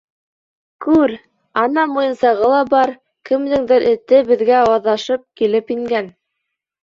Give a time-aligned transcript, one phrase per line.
[0.85, 1.11] —Күр,
[1.63, 2.93] ана муйынсағы ла бар,
[3.31, 6.11] кемдеңдер эте беҙгә аҙашып килеп ингән...